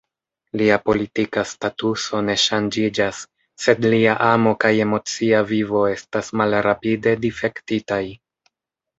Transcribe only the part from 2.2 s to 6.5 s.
ne ŝanĝiĝas, sed lia amo kaj emocia vivo estas